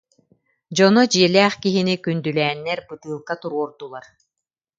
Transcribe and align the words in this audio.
Дьоно 0.75 1.01
дьиэ- 1.11 1.31
лээх 1.33 1.53
киһини 1.63 1.95
күндүлээннэр 2.03 2.79
бытыылка 2.87 3.33
туруордулар 3.41 4.05